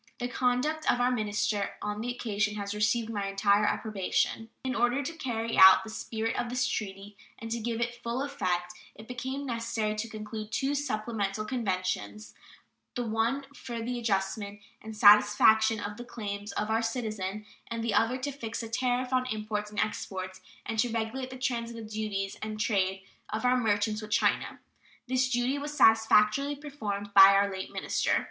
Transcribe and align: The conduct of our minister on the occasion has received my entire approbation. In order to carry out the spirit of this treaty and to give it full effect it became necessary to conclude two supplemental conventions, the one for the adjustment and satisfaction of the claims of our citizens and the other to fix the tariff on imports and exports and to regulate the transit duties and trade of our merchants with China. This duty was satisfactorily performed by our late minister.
The 0.17 0.27
conduct 0.27 0.91
of 0.91 0.99
our 0.99 1.11
minister 1.11 1.75
on 1.79 2.01
the 2.01 2.09
occasion 2.09 2.55
has 2.55 2.73
received 2.73 3.11
my 3.11 3.27
entire 3.27 3.65
approbation. 3.67 4.49
In 4.63 4.73
order 4.73 5.03
to 5.03 5.13
carry 5.13 5.59
out 5.59 5.83
the 5.83 5.91
spirit 5.91 6.35
of 6.37 6.49
this 6.49 6.65
treaty 6.67 7.15
and 7.37 7.51
to 7.51 7.59
give 7.59 7.79
it 7.79 8.01
full 8.01 8.23
effect 8.23 8.73
it 8.95 9.07
became 9.07 9.45
necessary 9.45 9.93
to 9.93 10.09
conclude 10.09 10.51
two 10.51 10.73
supplemental 10.73 11.45
conventions, 11.45 12.33
the 12.95 13.03
one 13.05 13.43
for 13.53 13.79
the 13.79 13.99
adjustment 13.99 14.59
and 14.81 14.97
satisfaction 14.97 15.79
of 15.79 15.97
the 15.97 16.03
claims 16.03 16.51
of 16.53 16.71
our 16.71 16.81
citizens 16.81 17.45
and 17.67 17.83
the 17.83 17.93
other 17.93 18.17
to 18.17 18.31
fix 18.31 18.61
the 18.61 18.69
tariff 18.69 19.13
on 19.13 19.27
imports 19.27 19.69
and 19.69 19.79
exports 19.79 20.41
and 20.65 20.79
to 20.79 20.89
regulate 20.91 21.29
the 21.29 21.37
transit 21.37 21.87
duties 21.87 22.37
and 22.41 22.59
trade 22.59 23.03
of 23.29 23.45
our 23.45 23.55
merchants 23.55 24.01
with 24.01 24.09
China. 24.09 24.61
This 25.07 25.29
duty 25.29 25.59
was 25.59 25.77
satisfactorily 25.77 26.55
performed 26.55 27.13
by 27.13 27.33
our 27.35 27.51
late 27.51 27.71
minister. 27.71 28.19